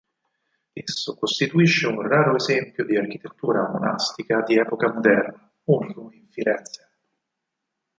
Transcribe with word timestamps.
Esso 0.73 1.15
costituisce 1.15 1.85
un 1.85 2.01
raro 2.01 2.35
esempio 2.37 2.83
di 2.85 2.97
architettura 2.97 3.69
monastica 3.69 4.41
di 4.41 4.57
epoca 4.57 4.91
moderna, 4.91 5.51
unico 5.65 6.09
in 6.13 6.27
Firenze. 6.27 6.89